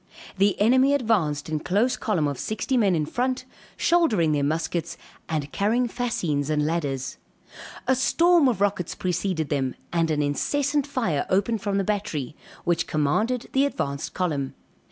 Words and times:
The 0.39 0.59
enemy 0.59 0.95
advanced 0.95 1.47
in 1.47 1.59
close 1.59 1.95
column 1.95 2.27
of 2.27 2.39
sixty 2.39 2.75
men 2.75 2.95
in 2.95 3.05
front, 3.05 3.45
shouldering 3.77 4.31
their 4.31 4.41
muskets 4.43 4.97
and 5.29 5.51
carrying 5.51 5.87
fascines 5.87 6.49
and 6.49 6.65
ladders. 6.65 7.17
A 7.87 7.93
storm 7.95 8.47
of 8.49 8.61
rockets 8.61 8.95
preceded 8.95 9.49
them, 9.49 9.75
and 9.93 10.09
an 10.09 10.23
incessant 10.23 10.87
fire 10.87 11.27
opened 11.29 11.61
from 11.61 11.77
the 11.77 11.83
battery, 11.83 12.35
which 12.63 12.87
commanded 12.87 13.47
the 13.53 13.63
advanced 13.63 14.15
column. 14.15 14.55